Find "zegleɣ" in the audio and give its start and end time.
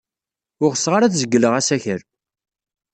1.21-1.53